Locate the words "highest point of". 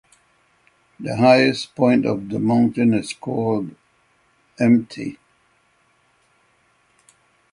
1.17-2.29